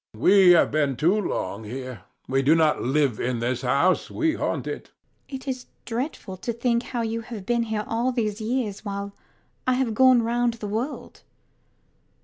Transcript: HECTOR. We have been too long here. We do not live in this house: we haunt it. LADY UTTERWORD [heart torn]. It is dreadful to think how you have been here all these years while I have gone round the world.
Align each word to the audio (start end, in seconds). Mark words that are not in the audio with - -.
HECTOR. 0.15 0.19
We 0.23 0.49
have 0.53 0.71
been 0.71 0.95
too 0.95 1.13
long 1.15 1.63
here. 1.63 2.01
We 2.27 2.41
do 2.41 2.55
not 2.55 2.81
live 2.81 3.19
in 3.19 3.37
this 3.37 3.61
house: 3.61 4.09
we 4.09 4.33
haunt 4.33 4.65
it. 4.65 4.71
LADY 4.71 4.71
UTTERWORD 4.73 4.85
[heart 4.89 5.27
torn]. 5.27 5.35
It 5.35 5.47
is 5.47 5.65
dreadful 5.85 6.37
to 6.37 6.53
think 6.53 6.81
how 6.83 7.03
you 7.03 7.21
have 7.21 7.45
been 7.45 7.61
here 7.61 7.83
all 7.85 8.11
these 8.11 8.41
years 8.41 8.83
while 8.83 9.13
I 9.67 9.73
have 9.75 9.93
gone 9.93 10.23
round 10.23 10.55
the 10.55 10.65
world. 10.67 11.21